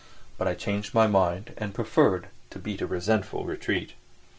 But 0.39 0.47
I 0.47 0.55
changed 0.55 0.95
my 0.95 1.05
mind 1.05 1.53
and 1.59 1.75
preferred 1.75 2.29
to 2.49 2.57
beat 2.57 2.81
a 2.81 2.87
resentful 2.87 3.45
retreat. 3.45 3.93